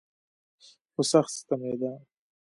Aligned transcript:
خو 0.93 1.01
سخت 1.11 1.31
ستمېده. 1.39 1.91